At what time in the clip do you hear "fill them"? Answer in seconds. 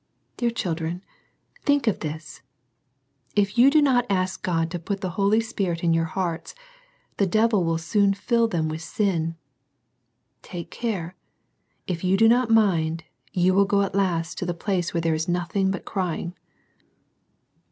8.15-8.67